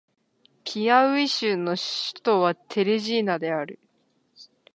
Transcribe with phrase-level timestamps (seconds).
[0.65, 3.77] ピアウイ州の州都はテレジーナである